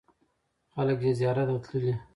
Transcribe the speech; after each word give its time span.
خلک 0.73 0.99
یې 1.05 1.11
زیارت 1.19 1.47
ته 1.51 1.57
تللي. 1.71 1.93